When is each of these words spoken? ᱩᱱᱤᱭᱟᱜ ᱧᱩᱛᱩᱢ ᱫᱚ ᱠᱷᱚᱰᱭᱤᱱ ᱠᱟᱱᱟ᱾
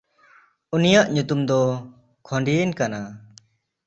ᱩᱱᱤᱭᱟᱜ 0.75 1.07
ᱧᱩᱛᱩᱢ 1.13 1.41
ᱫᱚ 1.49 1.59
ᱠᱷᱚᱰᱭᱤᱱ 2.25 2.71
ᱠᱟᱱᱟ᱾ 2.79 2.99